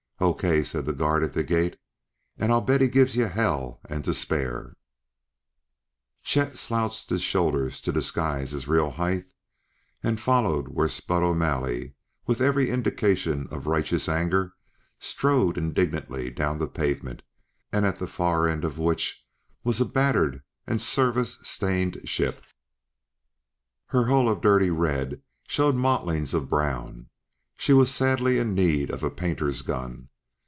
[0.23, 1.79] "O.K.," said the guard at the gate,
[2.37, 4.75] "and I'll bet he gives you hell and to spare!"
[6.21, 9.25] Chet slouched his shoulders to disguise his real height
[10.03, 11.95] and followed where Spud O'Malley,
[12.27, 14.53] with every indication of righteous anger,
[14.99, 17.23] strode indignantly down the pavement,
[17.73, 19.25] at the far end of which
[19.63, 22.43] was a battered and service stained ship.
[23.87, 27.09] Her hull of dirty red showed mottlings of brown;
[27.57, 30.09] she was sadly in need of a painter's gun.